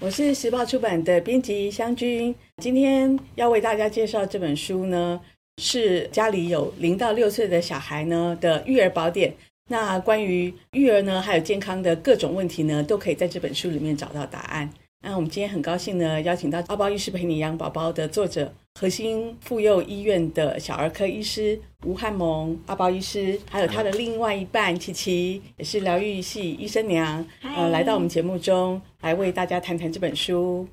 [0.00, 5.18] 我是时报出版的编辑香君，今天要为大家介绍这本书呢，
[5.56, 9.34] 是家里有零到六岁的小孩呢的育儿宝典。
[9.70, 14.68] 那关于育儿呢，还有健康的各种问题呢，都可以在这本书里面找到答案。
[15.06, 18.50] 那我们今天很高兴呢，邀请到《阿包医师陪你养宝宝》的作者，
[18.80, 30.66] 核心妇幼医院的小儿科医师吴汉蒙阿包医师，还有他的另外一半琪琪，也是疗愈系医生娘，呃，来到我们节目中来为大家谈谈这本书。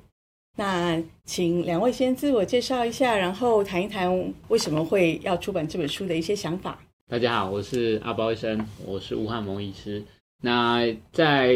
[0.56, 6.78] 那请两位先自我介绍一下，然后谈一谈为什么会要出版这本书的一些想法。
[7.06, 10.02] 大家好，我是阿包医生，我是吴汉蒙医师。
[10.42, 11.54] 那在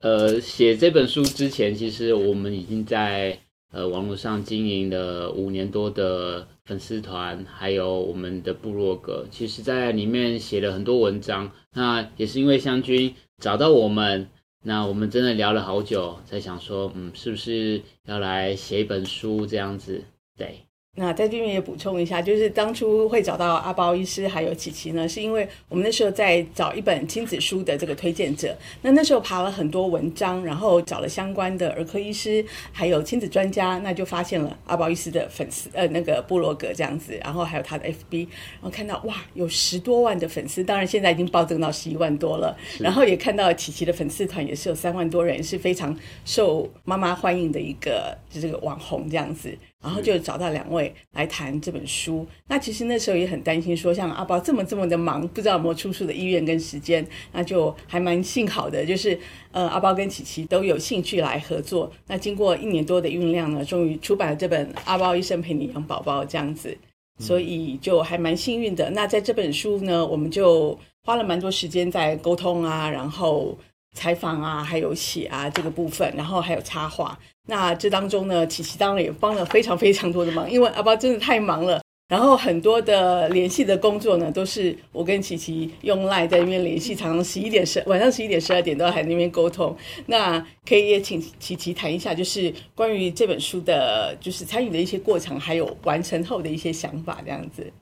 [0.00, 3.38] 呃写这本书之前，其实我们已经在
[3.72, 9.26] 呃网络上经营了五年多的粉丝团，还有我们的部落格。
[9.30, 11.50] 其实，在里面写了很多文章。
[11.74, 14.28] 那也是因为湘君找到我们，
[14.62, 20.04] 那我们真的聊了好久，才想说，嗯，是不是要来写一本书这样子？
[20.36, 20.67] 对。
[20.98, 28.52] 那在这边也补充一下，就是当初会找到阿包医师还有琪琪呢，是因为我们那时候在找一本亲子书的这个推荐者。
[28.82, 42.56] 那那时候爬了很多文章，然后找了相关的儿科医师，还有亲子专家，那就发现了阿包医师的粉丝，呃，那个部落格这样子，然后还有他的 FB，然后看到哇，有十多万的粉丝，当然现在已经暴增到十一万多了。
[42.80, 49.56] 然后也看到琪琪的粉丝团也是有三万多人，是非常受妈妈欢迎的一个，就这个网红这样子。
[49.82, 52.26] 然后就找到两位来谈这本书。
[52.48, 57.06] 那其实那时候也很担心，说像阿包这么这么的忙，不知道有没有出书的意愿跟时间。
[57.32, 59.18] 那就还蛮幸好的，就是
[59.52, 61.90] 呃阿包跟琪琪都有兴趣来合作。
[62.06, 66.76] 那经过一年多的酝酿呢，终于出版了这本《阿包医生陪你养宝宝》这样子，
[67.18, 68.90] 所以就还蛮幸运的。
[68.90, 73.56] 那在这本书呢，我们就花了蛮多时间在沟通啊，然后。
[73.94, 77.18] 采访啊，还有写啊这个部分，然后还有插画。
[77.50, 81.80] 那这当中呢，琪琪当然也帮了非常非常多的忙，因为阿爸真的太忙了。
[82.06, 89.74] 然后很多的联系的工作呢，都是我跟琪琪用 LINE 在那边联系，常常十一点十晚上十一点十二点都要在那边沟通。
[90.04, 97.72] 那可以也请琪琪谈一下，就是关于这本书的，就是参与的一些过程，还有完成后的一些想法，这样子。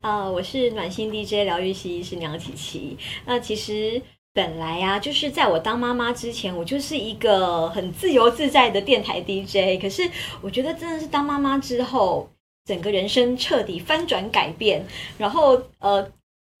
[0.00, 2.96] 啊、呃，我是暖心 DJ 疗愈系医师娘琪琪。
[3.24, 4.02] 那其实。
[4.34, 9.78] 本来呀、啊，就是在我当妈妈之前，我就是一个很自由自在的电台 DJ。
[9.80, 10.10] 可是
[10.40, 12.30] 我觉得真的是当妈妈之后，
[12.64, 14.86] 整个人生彻底翻转改变。
[15.18, 16.10] 然后呃，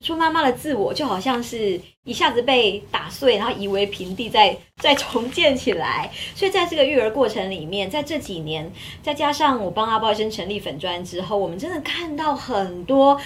[0.04, 6.10] 说妈妈的自我就好像是一下子被打碎，然后夷为平地，再再重建起来。
[6.34, 8.70] 所以在这个育儿过程里面，在这几年，
[9.02, 13.18] 再加上我帮阿包医生成立粉专之后，我们真的看到很多。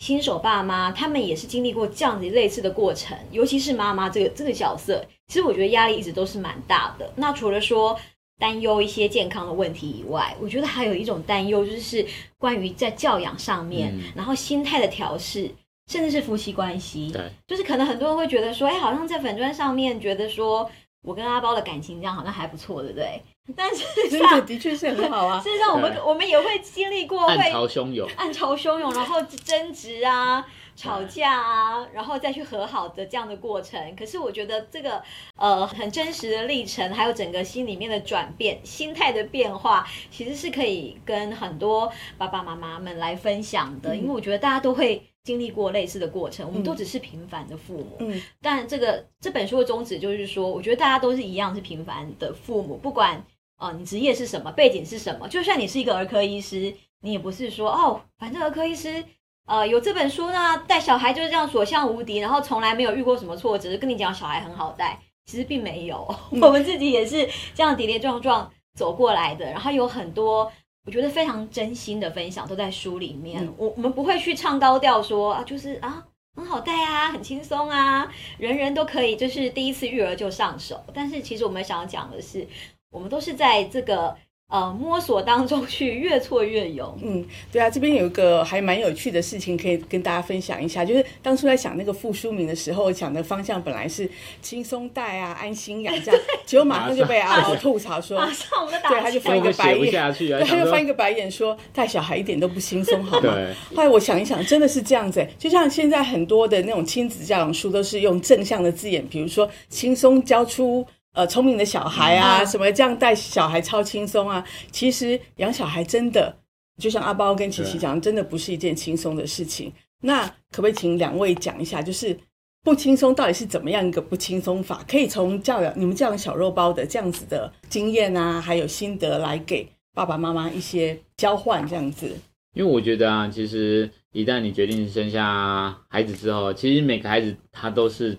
[0.00, 7.12] 新手爸妈，他们也是经历过这样子类似的过程，尤其是妈妈这个这个角色，其实我觉得压力一直都是蛮大的。
[7.16, 7.96] 那除了说
[8.38, 12.04] 担忧一些健康的问题以外，我觉得还有一种担忧，就是
[12.38, 15.50] 关于在教养上面，嗯、然后心态的调试，
[15.92, 17.10] 甚至是夫妻关系。
[17.12, 20.70] 对，就是可能很多人会觉得说，哎，好像在粉砖上面觉得说
[21.02, 23.22] 我跟阿包的感情这样好像还不错，对不对？
[23.56, 25.40] 但是真的的确是很好啊！
[25.42, 30.46] 事实上，我们我们也会经历过会暗潮汹涌、暗潮汹涌，然后争执啊、
[30.76, 33.96] 吵架啊，然后再去和好的这样的过程。
[33.96, 35.02] 可是我觉得这个
[35.34, 43.96] 呃很真实的历程，还有整个心里面的转变、心态的变化，其实是可以跟很多爸爸妈妈们来分享的。
[43.96, 47.96] 因为我觉得大家都会经历过类似的过程，我们都只是平凡的父母。
[48.00, 53.24] 嗯，但这个这本书的宗旨就是说，我觉得大家都是一样是平凡的父母，不管。
[53.60, 54.50] 啊，你职业是什么？
[54.52, 55.28] 背景是什么？
[55.28, 59.04] 就算你是一个儿科医师，你也不是说哦，反正儿科医师，
[59.46, 66.08] 呃，有这本书呢，带小孩就是这样所向无敌，然后从来没有遇过什么挫折，跟你讲小孩很好带，其实并没有。
[66.32, 70.50] 嗯、 我们自己也是这样跌跌撞撞走过来的，然后有很多
[70.86, 73.44] 我觉得非常真心的分享都在书里面。
[73.44, 76.04] 嗯、我我们不会去唱高调说啊，就是啊
[76.36, 80.82] 很好带啊，很轻松啊，人人都可以就是第一次育儿就上手。
[80.94, 82.46] 但是其实我们想要讲的是。
[82.92, 84.16] 我们都是在这个
[84.50, 86.98] 呃摸索当中去越挫越勇。
[87.02, 94.10] 嗯，对啊，这边有一个还蛮有趣的事情可以跟大家分享一下，就是当初在想那个副书名的时候，想的方向本来是
[94.42, 103.32] 轻松带啊，安心养这样， 结果马上就被阿豪吐槽说，马上我们打对，他就翻一个白眼，啊、对，他就翻一个白眼说带小孩一点都不轻松，好吗？
[103.74, 110.84] 后来我想一想，真的是这样子，就像现在很多的那种亲子教养书都是用正向的字眼，比如说轻松教出。
[111.12, 114.44] 呃，聪明的小孩啊，什么这样带小孩超轻松啊？
[114.70, 116.32] 其实养小孩真的
[116.80, 119.72] 就像阿包跟琪琪讲，真的不是一件轻松的事情。
[120.02, 122.16] 那可不可以请两位讲一下，就是
[122.62, 124.84] 不轻松到底是怎么样一个不轻松法？
[124.86, 132.16] 可以从教养你们教养小肉包的这样子的经验啊，还有心得来给爸爸妈妈一些交换这样子。
[132.54, 138.16] 因为我觉得啊，其实一旦你决定生下孩子之后，其实每个孩子他都是。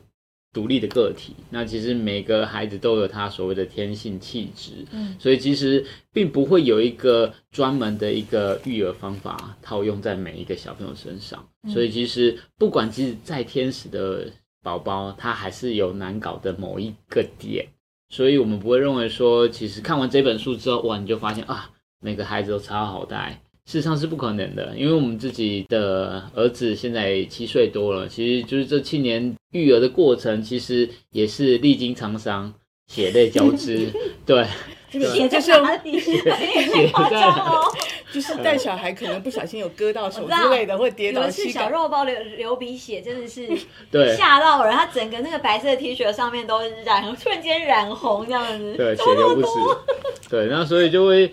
[0.54, 14.30] 独立的个体，那其实每个孩子都有他所谓的天性气质，嗯，所以其实并不会有一个专门的一个育儿方法套用在每一个小朋友身上，嗯，所以其实不管其实再天使的
[14.62, 17.66] 宝宝，他还是有难搞的某一个点，
[18.10, 21.72] 所以我们不会认为说，其实看完这本书之后，哇，你就发现啊，
[22.02, 23.42] 每个孩子都超好带。
[23.66, 32.54] 事实上是不可能的，因为我们自己的儿子现在七岁多了，其实就是这七年育儿的过程，其实也是历经沧桑、
[32.92, 33.90] 血泪交织。
[34.26, 34.46] 对，
[34.90, 36.00] 这个血就是哪里？
[36.00, 36.38] 血 在，
[38.12, 41.30] 就是带小孩可能不小心有割到手之类的，会跌倒。
[41.30, 43.48] 是小肉包流流鼻血，真的是
[44.18, 49.48] 吓到人，他整个那个白色 T 恤上面都染，突然间染红这样子，对，血流不止。
[50.30, 51.32] 对，那所以就会。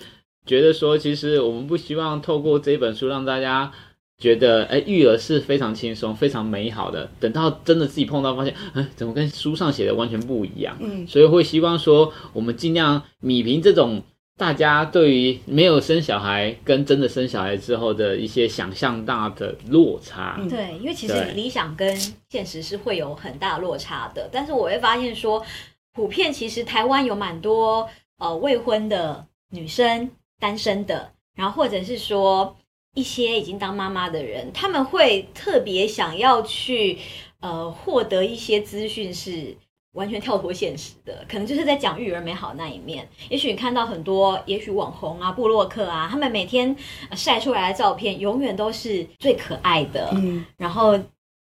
[0.48, 3.70] 觉得说，其实我们不希望透过这本书让大家
[4.16, 7.08] 觉得，哎，育儿是非常轻松、非常美好的。
[7.20, 10.76] 等到真的自己碰到，发现，哎，怎么跟书上写的完全不一样？
[10.80, 14.02] 嗯，所以会希望说，我们尽量米平这种
[14.38, 20.40] 大家对于没有生小孩跟真的生小孩之后的一些想象大的落差。
[20.48, 21.94] 对，因为其实理想跟
[22.30, 24.28] 现实是会有很大落差的。
[24.32, 25.44] 但是我会发现说，
[25.92, 30.10] 普遍其实台湾有蛮多呃未婚的女生。
[30.38, 32.56] 单身的，然后或者是说
[32.94, 36.98] 一些已经当妈妈的人，他们会特别想要去
[37.40, 39.56] 呃获得一些资讯，是
[39.94, 43.08] 完全跳脱现实的，可能就是在讲育儿美好那一面。
[43.28, 46.74] 也许你看到很多，也许网红啊、布洛克啊，他们每天
[47.16, 50.98] 晒出来的照片，永远都是最可爱的，嗯，然后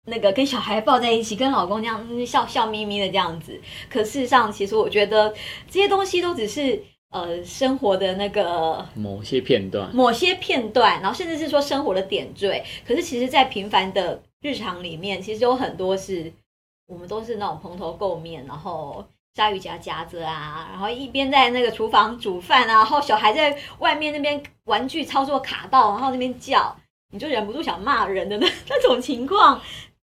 [0.06, 3.60] 那个跟小孩抱在一起，跟老公这样笑笑眯眯的这样子。
[3.90, 5.34] 可事实上，其实我觉得
[5.68, 6.82] 这些东西都只是。
[7.10, 12.62] 呃，生活的那个某些片段，某些片段，然后甚至是说生活的点缀。
[12.86, 16.30] 可是，其实，在平凡的日常里面，其实有很多是
[16.86, 19.02] 我们都是那种蓬头垢面，然后
[19.34, 26.76] 鲨鱼夹夹着啊，然后一边在那个厨房煮饭啊，然后小孩在外面那边玩具操作卡到，然后那边叫，
[27.12, 29.60] 你就忍不住想骂人的那 那种情况。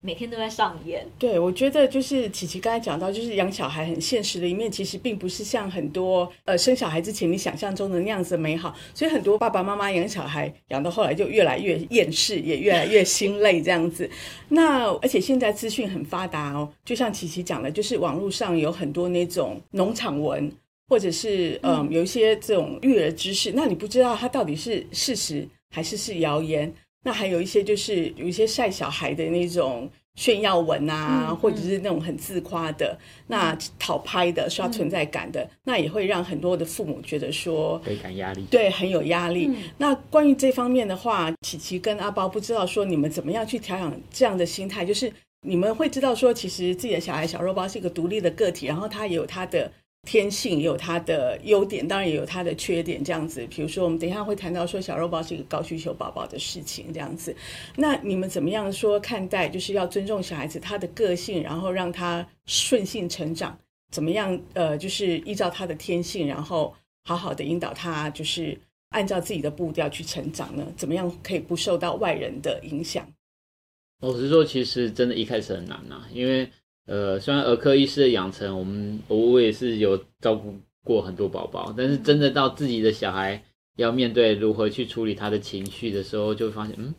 [0.04, 1.02] 每天都在上演。
[1.18, 8.76] 对，我觉得就是琪琪刚才讲到，就是养小孩很现实的一面，其实并不是像很多呃生小孩之前你想象中的那样子美好。
[8.92, 14.08] 所以很多爸爸妈妈养小孩养到后来就越来越厌世，也越来越心累这样子。
[14.50, 20.52] 那而且现在资讯很发达哦，就像琪琪讲的，就是网络上有很多那种农场文，
[20.86, 26.70] 或者是嗯、呃、有一些这种育儿知识，那你不知道它到底是事实还是是谣言。
[27.04, 32.98] 那还有一些就是有一些晒小孩的那种炫耀文啊，嗯、或者是那种很自夸的，嗯、
[33.28, 39.46] 那讨拍的、刷存在感的，嗯、那也会让很多的父母觉得说倍感压力，对，很有压力。
[39.48, 45.12] 嗯、那关于这方面的话，琪琪跟阿包不知道说你们怎么样去调养这样的心态，就是
[45.42, 49.70] 你们会知道说，其实自己的小孩小肉包是一个独立的个体，然后他也有他的。
[50.04, 53.02] 天性也有它的优点，当然也有它的缺点。
[53.02, 56.92] 这样子，比如说，我们等一下会谈到说小肉包是一个高需求宝宝的事情。
[56.92, 57.34] 这样子，
[57.76, 59.48] 那你们怎么样说看待？
[59.48, 63.58] 就是要尊重小孩子他的个性，然后让他顺性成长。
[63.90, 64.40] 怎么样？
[64.52, 66.74] 呃，就是依照他的天性，然后
[67.04, 68.58] 好好的引导他，就是
[68.90, 70.66] 按照自己的步调去成长呢？
[70.76, 73.06] 怎么样可以不受到外人的影响？
[74.00, 76.48] 老实说，其实真的一开始很难呐，因为。
[76.86, 83.42] 呃，虽然儿科医师的养成，我们我也是有照顾过很多宝宝，但是真的到自己的小孩
[83.76, 86.94] 要面对如何去处理他的情绪的时候，就会发现，嗯，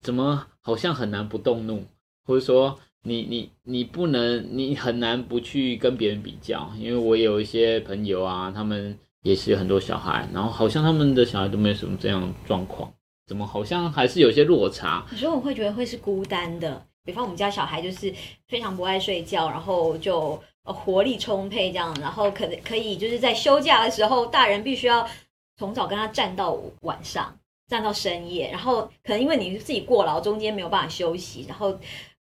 [0.00, 1.84] 怎么好像很难不动怒，
[2.24, 12.90] 或者说你你你不能，你很难不去跟别人比较，因为我有一些朋友啊，他们也是有很多小孩，然后好像他们的小孩都没有什么这样状况，
[13.26, 15.06] 怎么好像还是有些落差？
[15.12, 16.86] 有时候我会觉得会是孤单的。
[17.04, 18.14] 比方我们家小孩就是
[18.48, 25.08] 非常不爱睡觉，然后就活力充沛这样，然后可可以就是在休假的时候，大人必须要
[25.56, 27.34] 从早跟他站到晚上，
[27.68, 31.76] 站到深夜，然后可能因为你自己过劳，中间没有办法休息，然后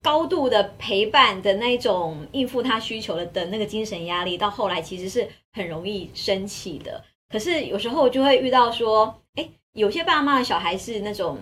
[0.02, 7.04] 高度的陪伴的那种应付他需求的的那个精神压力，到后来其实是很容易生气的。
[7.28, 11.38] 可是有时候就会遇到说，哎，有些爸妈的小孩是那种。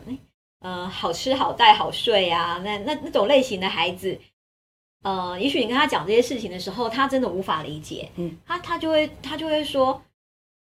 [0.62, 4.18] 呃，好吃好带好睡啊，那那那种类型的孩子，
[5.02, 10.00] 呃，也许你跟他讲这些事情的时候，他真的无法理解，嗯，他他就会他就会说，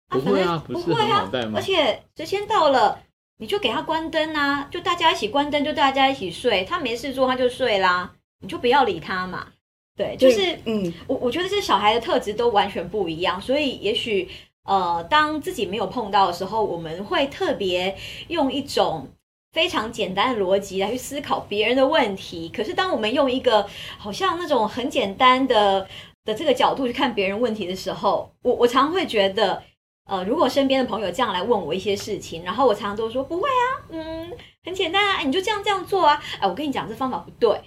[0.09, 3.03] 不会啊，不会啊，而且时间到了，
[3.39, 6.65] 你就给他关灯啊，就大家一起关灯，就大家一起睡。
[6.65, 9.49] 他没事做，他就睡啦，你就不要理他嘛。
[9.97, 14.29] 对，就是嗯，我我觉得这小孩的特质都完全不一样，所以也许
[14.63, 17.97] 呃，当自己没有碰到的时候，我们会特别
[18.29, 19.09] 用一种
[19.53, 22.49] 非常简单的逻辑来去思考别人的问题。
[22.49, 25.89] 可是当我们用一个好像那种很简单的
[26.25, 29.63] 的这个角度去看别人问题的时候，我我常会觉得。
[30.05, 34.33] 呃，如果身边的朋友这样来问我一些事情，然后我常常都说不会啊，嗯，
[34.65, 37.61] 很简单啊，你就这样这样做啊，哎，我跟你讲这方法不对，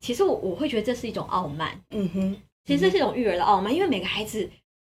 [0.00, 4.48] 其实我我会觉得这是一种傲慢，嗯哼，其实这是一种育儿的傲慢，因为每个孩子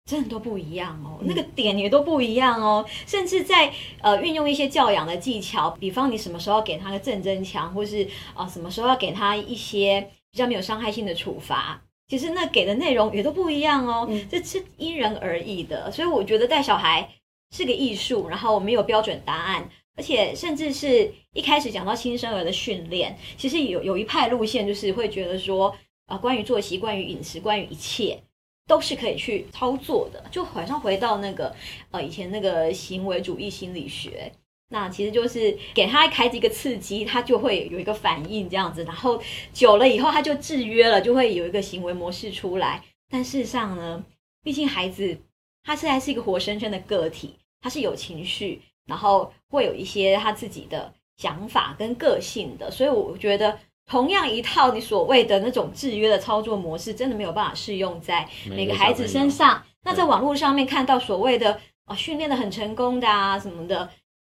[0.06, 11.82] 真的都不一样哦，那个点也都不一样哦，甚至在呃运用一些教养的技巧，比方你什么时候要给他个正增强，或是啊、呃、什么时候要给他一些比较没有伤害性的处罚。
[12.10, 17.10] 其实那给的内容也都不一样哦，这是因人而异的，所以我觉得带小孩
[17.56, 25.74] 是个艺术，然后没有标准答案，而且甚至是一开始讲到新生儿的训练，其实有有一派路线就是会觉得说，
[26.08, 28.22] 啊，关于作息、关于饮食、关于一切
[28.68, 31.56] 都是可以去操作的，就好像回到那个
[31.92, 34.32] 呃以前那个行为主义心理学。
[34.70, 39.22] 那其实就是给他开几个刺激，他就会有一个反应这样子，然后
[39.54, 42.84] 久了以后他就制约了，就会有一个行为模式出来。
[43.10, 44.04] 但事实上呢，
[44.44, 45.16] 毕竟孩子
[45.64, 59.62] 他现在是一个活生生的个体，他是有情绪，然后会有一些他自己的想法跟个性的，所以我觉得同样一套你所谓的那种制约的操作模式，真的没有办法适用在每个孩子身上。
[59.84, 63.90] 那在网络上面看到所谓的啊训练的很成功的啊什么的。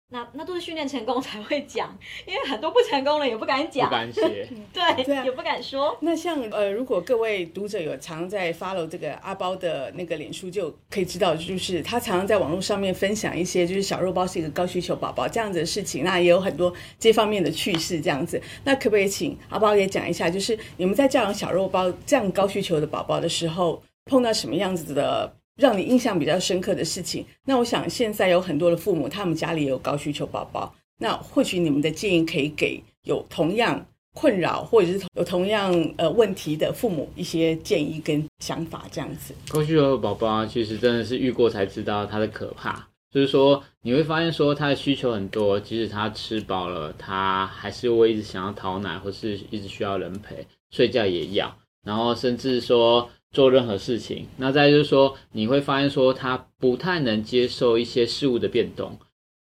[0.10, 5.98] 那那都是训练成功才会讲，因为很多不成功了也不敢讲，不敢写，对， 对啊、也不敢说。
[6.02, 18.40] 那像呃，如果各位读者有常在 follow 这个阿包的那个脸书，就可以知道，就是他常常在网络上面分享一些，就是小肉包是一个高需求宝宝这样子的事情，那也有很多这方面的趣事这样子。
[18.64, 25.36] 那可不可以请阿包也讲一下，就是你们在教养小肉包这样高需求的宝宝的时候，碰到什么样子的？
[25.56, 39.36] 让你印象比较深刻的事情，那我想现在有很多的父母，他们家里也有高需求宝宝，那或许你们的建议可以给有同样困扰或者是有同样呃问题的父母一些建议跟想法，这样子。
[39.50, 51.56] 高需求的宝宝其实真的是遇过才知道他的可怕，就是说你会发现说他的需求很多，即使他吃饱了，他还是会一直想要讨奶，或是一直需要人陪，睡觉也要，
[51.86, 53.08] 然后甚至说。
[53.34, 58.98] 做任何事情，那再就是说，你会发现说他不太能接受一些事物的变动，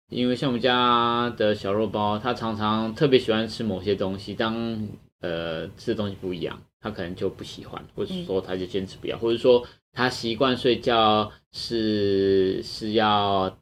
[0.08, 4.88] 因为像我们家的小肉包，他常常特别喜欢吃某些东西，当
[5.20, 13.58] 呃吃的东西不一样，他可能就不喜欢，或者说他就坚持不要，或者说他习惯睡觉是是要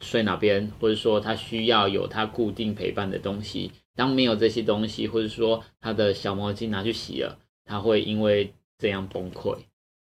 [0.00, 9.56] 睡哪边，或者说他需要有他固定陪伴的东西，当没有这些东西，或者说他的小毛巾拿去洗了，他会因为这样崩溃，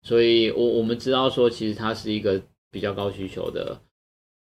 [0.03, 3.77] 所以我我们知道说，其实他是一个比较高需求的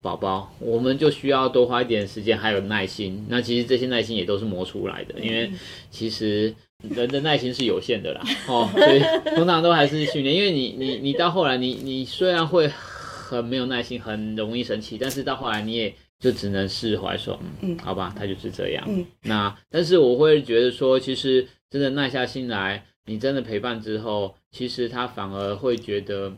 [0.02, 3.24] 宝宝，我们就需要多花一点时间，还有耐心。
[3.30, 5.52] 那其实这些耐心也都是磨出来的，因为
[5.92, 6.54] 其实
[6.90, 9.00] 人的耐心是有限的啦，哦，所以
[9.36, 10.36] 通常都还是训练。
[10.36, 18.84] 因为你你你到后来你，你你虽然会很没有耐心，很容易生气，但是到后来你也就只能释怀说，嗯，好吧，他就是这样。
[18.88, 22.84] 嗯，那但是我会觉得说，其实真的耐下心来。
[23.06, 26.34] 你真的陪伴之后，其实他反而会觉得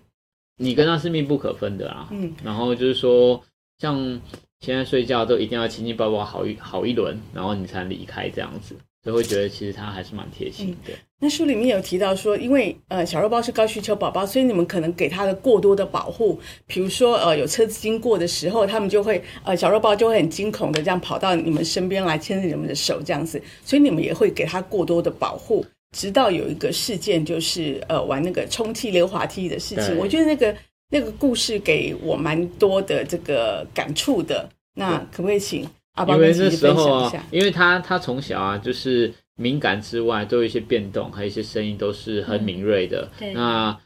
[0.58, 2.10] 你跟他是密不可分的啊。
[2.12, 3.42] 嗯，然后就是说，
[3.80, 3.98] 像
[4.60, 10.94] 现在睡觉都一定要亲亲抱抱好一好一轮，然后你才离开这样子，就会觉得其实他还是蛮贴心的。
[10.94, 25.66] 嗯，那书里面有提到说，因为呃小肉包是高需求宝宝，所以你们可能给他的过多的保护，比如说呃有车子经过的时候，他们就会呃小肉包就会很惊恐的这样跑到你们身边来牵着你们的手这样子，所以你们也会给他过多的保护。
[25.92, 30.56] 直到有一个事件，就是呃玩那个充气溜滑梯的事情，我觉得那个
[30.90, 34.50] 那个故事给我蛮多的这个感触的。
[34.76, 37.24] 那可不可以请阿包跟姐姐分享一下？
[37.32, 43.10] 因为他他从小啊，就是敏感之外，都有一些变动，还有一些声音都是很敏锐的。
[43.20, 43.80] 嗯、那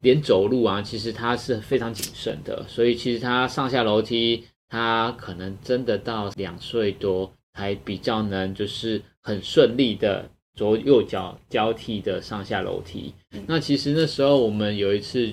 [0.00, 10.30] 连走路啊，其实他是非常谨慎的，所以其实他上下楼梯，他可能真的到两岁多才比较能就是很顺利的。
[10.54, 13.14] 左右脚交替的上下楼梯。
[13.46, 15.32] 那其实那时候我们有一次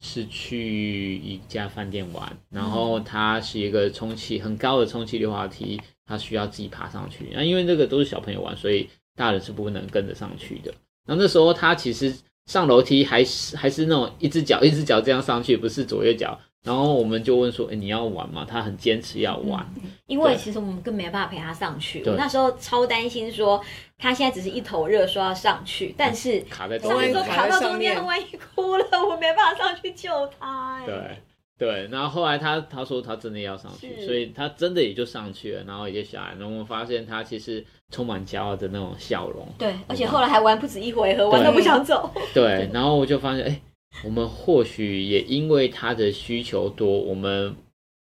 [0.00, 7.30] 是去一家饭店玩，然后它是一个充气很高的充气溜滑梯，它需要自己爬上去。
[7.32, 10.72] 那因为那个都是小朋友玩，所以大人是不能跟着上去的。
[11.06, 12.14] 那那时候他其实
[12.46, 22.02] 上楼梯还是还是那种一只脚一只脚这样上去，不是左右脚然后我们就问说：“哎，你要玩吗？”他很坚持要玩，嗯、因为其实我们更没办法陪他上去。
[22.04, 23.62] 我那时候超担心说，
[23.96, 30.82] 他现在只是一头热说要上去，但是卡在上面，卡到中间，万一哭了，我没办法上去救他。
[30.84, 31.16] 对
[31.56, 36.30] 对，然后后来他他说他真的要上去，所以他真的也就上去了，然后也就下来。
[36.32, 39.48] 然后我们发现他其实充满骄傲的那种笑容。
[39.56, 42.10] 对，而且后来还玩不止一回合，玩到不想走。
[42.34, 43.60] 对，然后我就发现，哎。
[44.04, 47.54] 我们或许也因为他的需求多，我们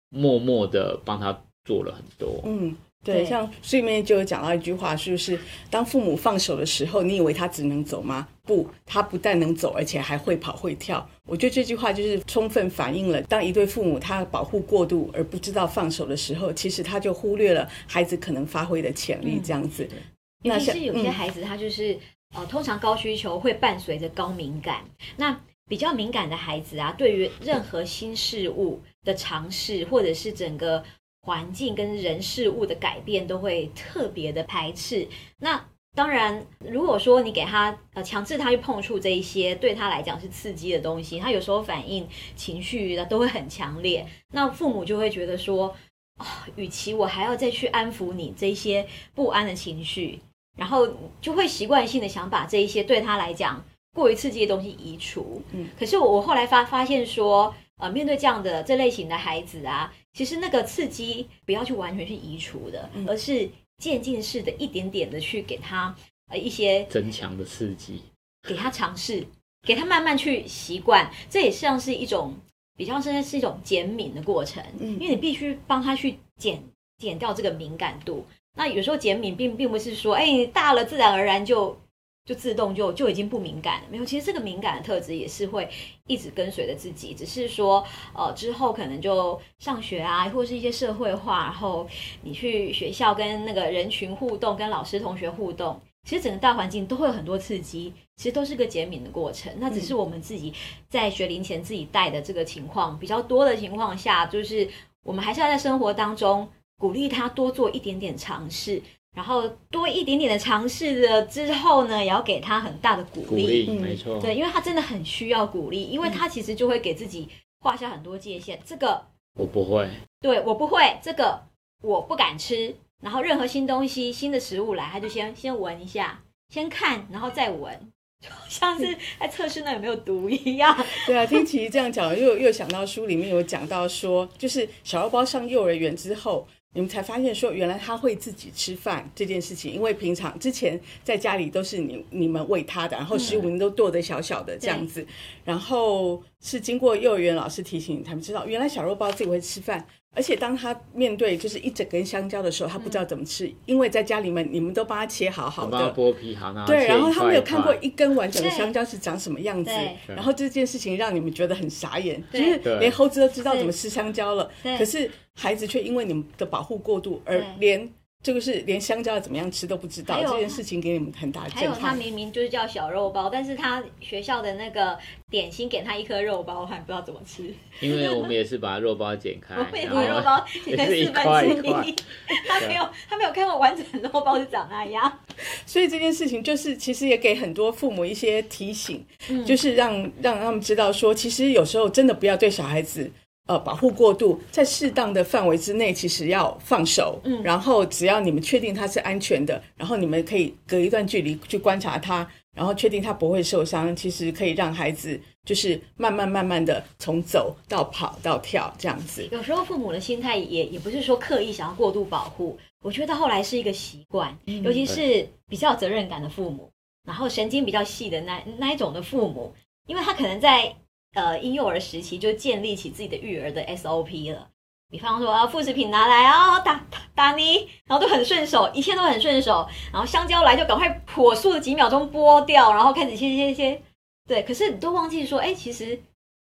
[0.10, 2.42] 默默的帮他做了很多。
[2.46, 5.38] 嗯，对，对像书里面就有讲到一句话，是不是
[5.70, 8.28] 当父母放手的时候，你以为他只能走吗？
[8.44, 11.08] 不，他不但能走，而且还会跑会跳。
[11.28, 19.40] 我觉得这句话就是充分反映了，当一对父母他保护过度而不知道放手的时候，其实他就忽略了孩子可能发挥的潜力。
[19.44, 19.98] 这样子，嗯、
[20.44, 22.00] 那是有些孩子他就是、嗯、
[22.36, 24.84] 呃，通常高需求会伴随着高敏感。
[25.18, 30.84] 那比较敏感的孩子啊，对于任何新事物的尝试，或者是整个
[31.22, 35.08] 环境跟人事物的改变，都会特别的排斥。
[35.40, 44.06] 那当然，如果说你给他呃强制他去碰触这一些对他来讲是刺激的东西，他有时候反应情绪的都会很强烈。
[44.34, 45.70] 那父母就会觉得说，
[46.18, 50.20] 啊、哦，与其我还要再去安抚你这些不安的情绪，
[50.58, 50.88] 然后
[51.22, 53.66] 就会习惯性的想把这一些对他来讲。
[53.96, 65.96] 过于刺激的东西移除，嗯，可是我我后来发发现说，呃，面对这样的这类型的孩子啊，其实那个刺激不要去完全去移除的，嗯，而是渐进式的一点点的去给他
[66.28, 68.02] 呃一些增强的刺激，
[68.46, 69.26] 给他尝试，
[69.66, 72.34] 给他慢慢去习惯，这也像是一种
[72.76, 76.62] 比较深是一种减敏的过程，嗯，因为你必须帮他去减
[76.98, 78.26] 减掉这个敏感度。
[78.58, 81.78] 那有时候减敏并并不是说，哎，大了自然而然就。
[82.26, 84.04] 就自动就就已经不敏感了，没有。
[84.04, 85.70] 其实这个敏感的特质也是会
[86.08, 91.88] 一直跟随着自己，只是说，呃，之后可能就上学啊，或者是一些社会化，然后
[92.24, 99.54] 你去学校跟那个人群互动，跟老师同学互动，其实整个大环境都会有很多刺激，其实都是个减敏的过程。
[99.60, 100.52] 那只是我们自己
[100.90, 104.68] 在学龄前自己带的这个情况比较多的情况下，就是
[105.04, 108.82] 我们还是要在生活当中鼓励他多做一点点尝试。
[109.16, 113.66] 然后多一点点的尝试了之后呢，也要给他很大的鼓励。
[113.66, 114.20] 鼓励，没错。
[114.20, 117.30] 对，因为他真的很需要鼓励，因为他其实就会给自己
[117.62, 118.60] 画下很多界限。
[118.66, 119.02] 这个
[119.40, 121.42] 我不会，对，我不会，这个
[121.82, 122.76] 我不敢吃。
[123.02, 127.74] 然后任何新东西、新的食物来，他就先先闻一下，先看，然后再闻，
[128.22, 130.78] 就像是 在测试那有没有毒一样。
[131.08, 136.46] 对啊，听琦这样讲，又又想到书里面有讲到说，就是小肉包上幼儿园之后。
[136.76, 145.08] 你们才发现说，原来他会自己吃饭这件事情，因为平常之前在家里都是你你们喂他的，然后食物都剁得小小的这样子，
[145.46, 149.86] 然后是经过幼儿园老师提醒，他们知道原来小肉包自己会吃饭。
[150.16, 159.72] 而且当他面对就是一整根香蕉的时候，他不知道怎么吃，嗯、因为在家里面你们都帮他切好好的，剥皮好，那对，然后他没有看过一根完整的香蕉是长什么样子，
[160.08, 167.88] 然后这件事情让你们觉得很傻眼，就是连猴子都知道怎么吃香蕉了，可是孩子却因为你们的保护过度而连。
[168.26, 171.62] 这个是连香蕉要怎么样吃都不知道，这件事情给你们很大的震撼。
[171.62, 174.98] 还有他明明就是叫小肉包，但是他学校的那个
[175.30, 177.54] 点心给他一颗肉包，还不知道怎么吃。
[177.82, 181.96] 因为我们也是把肉包剪开， 我们也把肉包剪成 四分之一。
[182.50, 185.20] 他没有，他没有看过完整的肉包是长那样。
[185.68, 193.12] 所以这件事情就是其实也给很多父母一些提醒，嗯、就是让让他们知道说，其实有时候真的不要对小孩子。
[193.48, 197.20] 呃，保护过度，在适当的范围之内，其实要放手。
[197.26, 209.28] 嗯，然后只要你们确定它是安全的，然后你们可以隔一段距离去观察它，然后确定它不会受伤，其实可以让孩子就是慢慢慢慢的从走到跑到跳这样子。
[209.32, 216.72] 有时候父母的心态也也不是说刻意想要过度保护，我觉得到后来是一个习惯，嗯，尤其是比较有责任感的父母，
[217.08, 219.54] 然后神经比较细的那那一种的父母，
[219.86, 220.76] 因为他可能在。
[221.16, 224.50] 呃，婴幼儿时期就建立起自己的育儿的 SOP 了。
[224.92, 229.68] 比方说啊，副食品拿来啊，打打打你，然后都很顺手，一切都很顺手。
[229.92, 233.82] 然后香蕉来就赶快火速的几秒钟剥掉，然后开始切切切。
[234.28, 236.00] 对，可是你都忘记说，哎，其实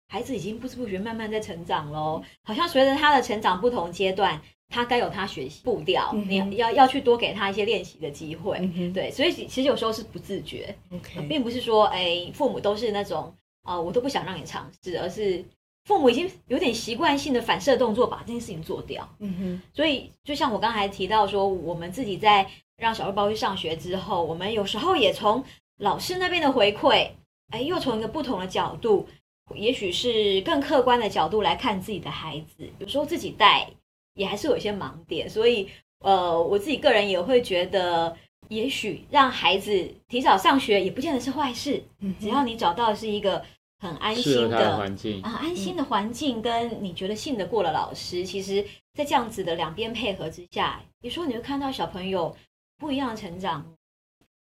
[0.09, 2.23] 孩子已经不知不觉慢慢在成长喽。
[2.45, 8.59] 好像随着他的成长不同阶段，他该有他学习步调，嗯、你要要去多给他一些练习的机会。
[8.61, 10.77] 嗯、对，所以其实有时候是不自觉
[11.29, 13.35] 并不是说哎，父母都是那种。
[13.65, 15.45] 啊、呃，我都不想让你尝试，而是
[15.85, 19.07] 父母已经有点习惯性的反射动作，把这件事情做掉。
[19.19, 25.45] 嗯哼，所以就像我刚才提到说，我们自己在让小肉包去上学之后，我们有时候也从
[25.79, 27.11] 老师那边的回馈，
[27.51, 29.07] 哎，又从一个不同的角度
[29.55, 33.69] 也许是更客观的角度来看自己的孩子，有时候自己带
[34.15, 35.69] 也还是有一些盲点，所以
[36.01, 38.17] 呃，我自己个人也会觉得，
[38.49, 43.43] 也许让孩子提早上学也不见得是坏事，嗯，只要你找到的是一个
[43.81, 45.23] 很安心的环境。
[45.23, 52.35] 啊，安心的环境跟你觉得信得过的老师，其实，在这样子的两边配合之下，有时候你会看到小朋友
[52.79, 53.65] 不一样的成长。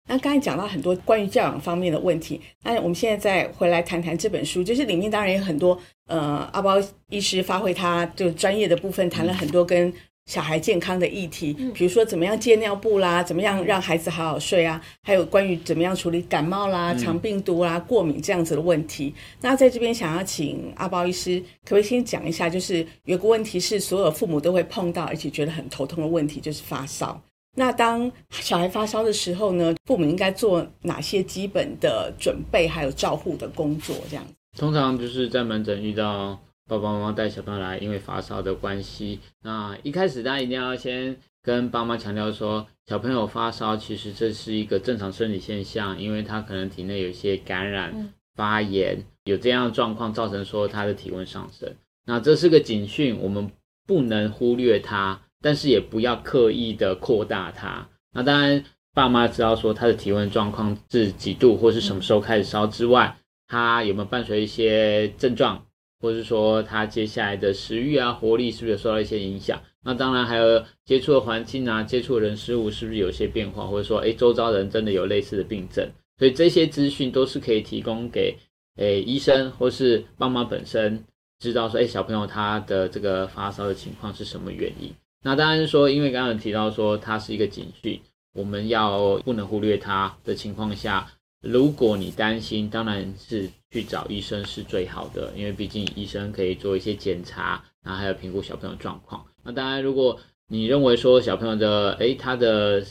[0.09, 6.77] 那刚才讲到很多关于教养方面的问题，那我们现在再回来谈谈这本书，就是里面当然有很多呃，阿包
[7.11, 9.93] 医师发挥他就专业的部分，谈了很多跟
[10.27, 19.13] 小孩健康的议题，比如说怎么样戒尿布啦，怎么样让孩子好好睡啊，还有关于怎么样处理感冒啦、肠病毒啦、过敏这样子的问题。
[19.41, 27.21] 那在这边想要请阿包医师，可不可以先讲一下，就是有个问题是所有父母都会碰到，而且觉得很头痛的问题，就是发烧。
[27.57, 33.97] 那当小孩发烧的时候呢，父母应该做哪些基本的准备，还有照护的工作？
[34.09, 51.75] 这样子，通常就是在门诊遇到爸爸妈妈带小朋友来，因为发烧的关系，那一开始大家一定要先跟爸妈强调说，小朋友发烧其实这是一个正常生理现象，因为他可能体内有一些感染、发炎，有这样的状况造成说他的体温上升，
[52.07, 53.51] 那这是个警讯，我们
[53.85, 55.21] 不能忽略它。
[55.43, 57.89] 但是也不要刻意的扩大它。
[58.13, 63.17] 那当然，爸妈知道说他的体温状况是几度，或是什么时候开始烧之外，
[63.49, 65.65] 他有没有伴随一些症状，
[66.01, 69.61] 或是说他接下来的食欲啊、活力是不是有受到一些影响？
[69.83, 75.89] 那当然还有接触的环境啊、接触的人事物是不是有些变化，或者说，诶，周遭人真的有类似的病症？
[76.19, 78.37] 所以这些资讯都是可以提供给
[78.77, 81.03] 诶医生或是爸妈本身
[81.39, 84.93] 知道说，诶，小朋友他的这个发烧的情况是什么原因。
[85.23, 88.01] 那当然是说，因为刚刚提到说它是一个警讯，
[88.35, 91.07] 我们要不能忽略它的情况下，
[91.43, 99.25] 如果你担心，当然是去找医生是最好的，因为毕竟医生可以做一些检查，然后还有评估小朋友状况。
[99.43, 102.85] 那当然，如果你认为说小朋友的诶他的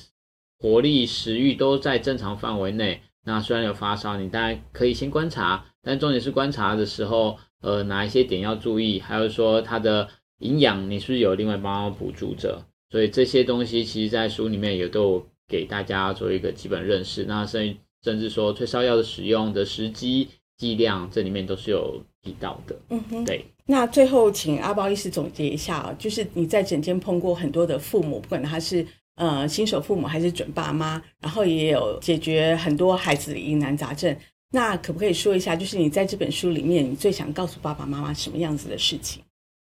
[0.59, 10.09] 活力、食欲都在正常范围内，那虽然有发烧，你当然可以先观察，但重点是观察的时候，呃，哪一些点要注意，还有说他的。
[10.39, 12.65] 营养你是不是有另外帮他补助着？
[12.89, 17.25] 所以这些东西其实，在书里面也都给大家做一个基本认识。
[17.25, 22.75] 那甚甚至说退烧药的使用的时机、剂量，这里面都是有提到的。
[22.89, 23.45] 嗯哼，对。
[23.65, 28.85] 那最后，请阿包医师总结一下啊，就是你在诊间碰过很多的父母，不管他是
[29.15, 34.15] 呃新手父母还是准爸妈，然后也有解决很多孩子的疑难杂症。
[34.51, 39.21] 那可不可以说一下，就是你在这本书里面，你最想告诉爸爸妈妈什么样子的事情？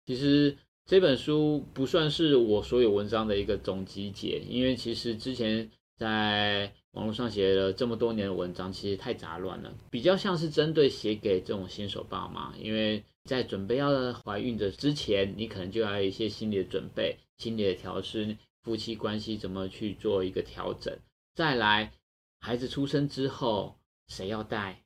[0.05, 20.97] 其实这本书不算是我所有文章的一个总集结，因为其实之前在网络上写了这么多年的文章，其实太杂乱了，比较像是针对写给这种新手爸妈，因为在准备要怀孕的之前，你可能就要有一些心理的准备、心理的调试，夫妻关系怎么去做一个调整，
[21.35, 21.93] 再来
[22.41, 23.77] 孩子出生之后
[24.09, 24.79] 谁要带。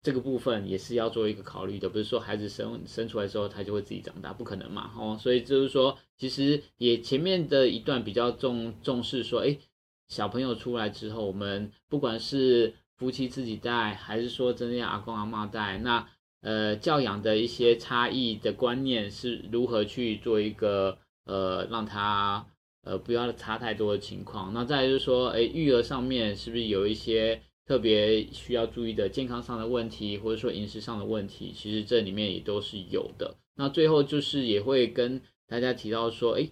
[0.00, 9.58] 这个部分也是要做一个考虑的，不是说孩子生生出来之后他就会自己长大，不可能嘛，哦，所以就是说，其实也前面的一段比较重重视说，哎，
[10.08, 16.08] 小朋友出来之后，我们不管是夫妻自己带，还是说真的要阿公阿妈带，那
[16.40, 22.46] 呃教养的一些差异的观念是如何去做一个呃让他
[22.82, 27.40] 呃不要差太多的情况，那再就是说，哎，育儿上面是不是有一些。
[27.68, 33.36] 特别需要注意的健康上的问题，或者说饮食上的问题，其实这里面也都是有的。
[33.56, 36.50] 那最后就是也会跟大家提到说，诶，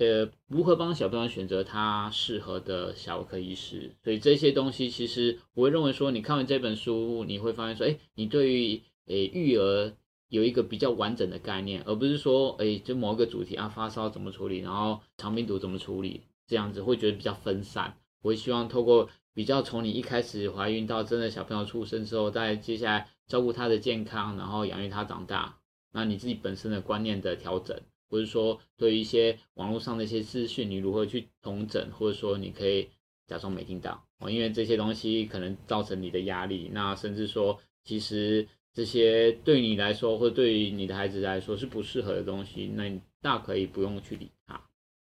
[0.00, 3.94] 呃，如何帮小朋友选择他适合的小儿科医师。
[4.02, 9.92] 所以这些东西，其实我会认为说，你看完这本书，你会发现说，诶，你对于诶育儿
[10.28, 17.94] 有一个比较完整的概念，而不是说，诶，就某一个主题啊，发烧怎么处理，然后肠病毒怎么处理，这样子会觉得比较分散。
[18.22, 19.08] 我会希望透过。
[19.32, 25.56] 比较从你一开始怀孕到真的小朋友出生之后，再接下来照顾他的健康，然后养育他长大，
[25.92, 27.80] 那你自己本身的观念的调整，
[28.10, 32.88] 或者说对于一些网络上的一些资讯，你如何去统整，或者说你可以
[33.26, 34.04] 假装没听到。
[34.18, 44.60] 哦，因为这些东西可能造成你的压力，那甚至说其实这些对你来说，或对于你的孩子来说是不适合的东西，那你大可以不用去理它。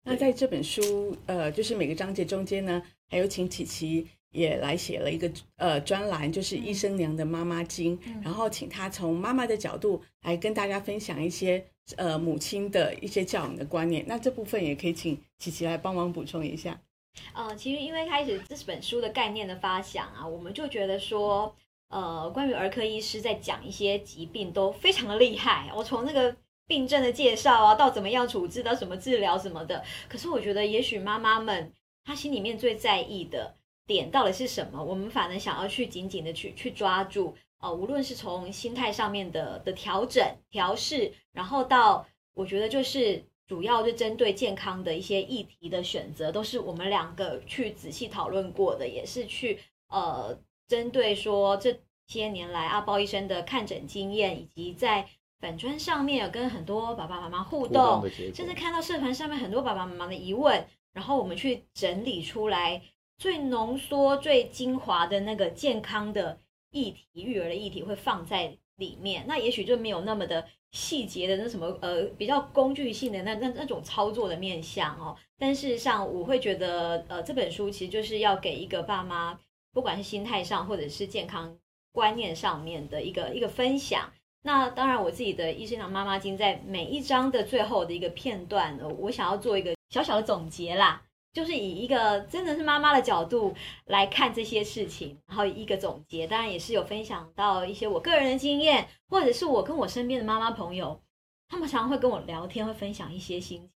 [0.04, 11.64] 那在这本书，呃，就是每个章节中间呢，还有请琪琪也来写了一个呃专栏，就是医生娘的妈妈经，嗯，然后请她从妈妈的角度来跟大家分享一些
[11.98, 14.04] 呃母亲的一些教养的观念。
[14.08, 16.80] 那这部分也可以请琪琪来帮忙补充一下。
[17.34, 21.56] 呃，其实因为开始这本书的概念的发想啊，我们就觉得说。
[21.94, 25.70] 呃，关于儿科医师在讲一些疾病都非常的厉害。
[25.76, 26.34] 我从那个
[26.66, 29.84] 病症的介绍啊，到怎么样处置，到什么治疗什么的。
[30.08, 31.74] 可是我觉得，也许妈妈们
[32.06, 34.82] 她心里面最在意的点到底是什么？
[34.82, 37.36] 我们反而想要去紧紧的去去抓住。
[37.62, 50.38] 呃，无论是从心态上面的的调整、调试，然后到我觉得就是主要就针对健康的一些议题的选择，都是我们两个去仔细讨论过的，也是去呃。
[50.68, 55.06] 针对说这些年来阿包医生的看诊经验，以及在
[55.42, 62.82] 粉砖上面有跟很多爸爸妈妈互动，互动甚至看到社团上面很多爸爸妈妈的疑问，然后我们去整理出来
[63.18, 66.38] 最浓缩、最精华的那个健康的
[66.72, 69.24] 议题、育儿的议题会放在里面。
[69.28, 75.16] 那也许就没有那么的细节的那什么呃比较工具性的那那那种操作的面向哦。
[75.38, 79.40] 但事实上，我会觉得呃这本书其实就是要给一个爸妈。
[79.74, 81.58] 不管是心态上，或者是健康
[81.94, 84.12] 观念上面的一个一个分享。
[84.42, 91.02] 那当然，我自己的《医师长妈妈经》在每一章的最后的一个片段，我想要做一个小小的总结啦，
[91.34, 93.54] 就是以一个真的是妈妈的角度
[93.86, 96.28] 来看这些事情，然后一个总结。
[96.28, 101.02] 当然也是有分享到一些我个人的经验，或者是我跟我身边的妈妈朋友，
[101.48, 103.70] 他们常常会跟我聊天，会分享一些心情。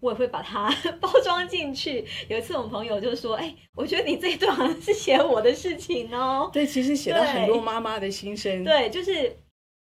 [0.00, 2.06] 我也会把它 包装进去。
[2.28, 8.64] 有一次，我们朋友就说：“哎，我觉得你这一段好像是写我的事情哦。”对，其实写了很多妈妈的心声。
[8.64, 9.36] 对，就是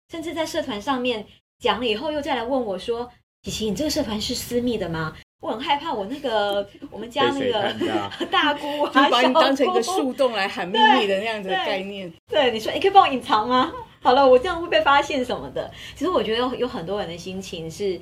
[0.08, 1.26] 甚至在社团上面
[1.58, 3.10] 讲了以后，又再来问我说
[3.42, 7.70] ：“琪琪，你这个社团是私密的吗？”我很害怕，我那个 我们家那个
[8.30, 12.10] 大姑啊， 就把你当成一个树洞来喊秘密的那样子的概念。
[12.28, 13.70] 对，对，你说，你可以帮我隐藏吗？
[14.00, 15.70] 好了，我这样会被发现什么的？
[15.94, 18.00] 其实我觉得有有很多人的心情是。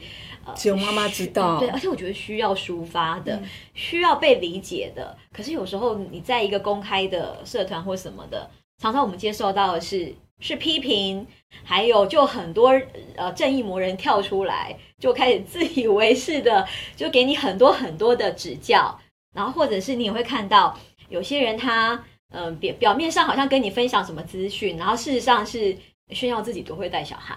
[0.57, 5.17] 只有妈妈知道，对，而且我觉得需要抒发的，嗯、需要被理解的。
[5.33, 8.51] 可是有时候你在一个公开的社团或什么的，
[8.83, 11.25] 常常我们接受到的是是批评，
[11.65, 12.71] 还有就很多
[13.17, 18.99] 呃正义魔人跳出来，就开始自以为是的，就给你很多很多的指教。
[19.35, 25.77] 然后或者是你也会看到有些人他嗯、表表面上好像跟你分享什么资讯，然后事实上是
[26.13, 27.37] 炫耀自己多会带小孩。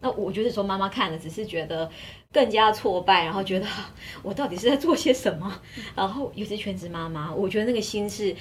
[0.00, 1.90] 那我觉得说妈妈看了只是觉得
[2.32, 3.66] 更加挫败，然后觉得
[4.22, 5.60] 我到底是在做些什么？
[5.96, 8.32] 然后尤其是全职妈妈，我觉得那个心是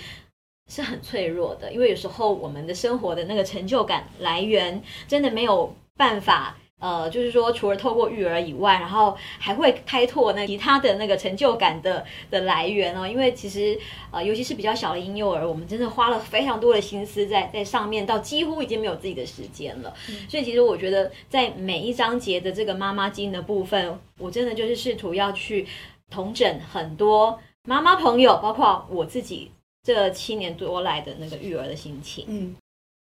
[0.67, 6.55] 是很脆弱的，因为有时候我们的生活的那个成就感来源真的没有办法。
[6.79, 13.07] 呃，就是说，除了透过育儿以外，然后还会开拓那其他的那个成就感的的来源哦。
[13.07, 13.75] 因为其实，
[14.11, 19.91] 呃，尤其是比较小的婴幼儿，我们真的花了非常多的心思在在上面，到几乎已经没有自己的时间了。
[20.07, 20.29] 嗯。
[20.29, 25.65] 所以，其实我觉得，在每一章节的这个妈妈经的部分，我真的就是试图要去
[26.11, 29.51] 统整很多妈妈朋友，包括我自己
[29.87, 32.25] 这七年多来的那个育儿的心情。
[32.27, 32.53] 嗯，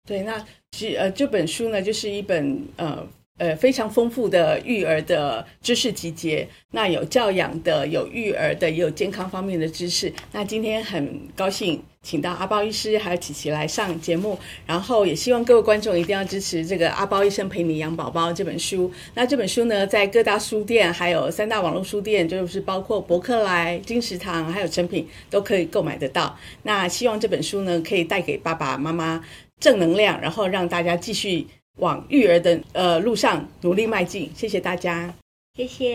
[0.07, 0.39] 对，那
[0.71, 3.05] 其实呃，这本书呢，就是一本呃。
[3.39, 10.11] 呃，非常丰富的育儿的知识集结，那有教养的，有育儿的，也有健康方面的知识。
[10.31, 18.89] 那今天很高兴请到阿包医师还有琪琪来上节目，然后也希望各位观众一定要支持这个《阿包医生陪你养宝宝》这本书。
[19.13, 26.33] 那这本书呢，在各大书店还有三大网络书店，就是包括博客来、金石堂还有诚品都可以购买得到。
[26.63, 29.21] 那希望这本书呢，可以带给爸爸妈妈
[29.59, 31.45] 正能量，然后让大家继续。
[31.79, 35.13] 往育儿的呃路上努力迈进，谢谢大家，
[35.55, 35.93] 谢谢，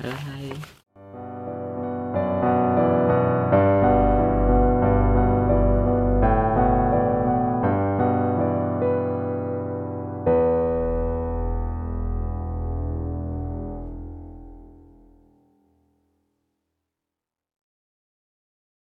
[0.00, 0.75] 拜拜。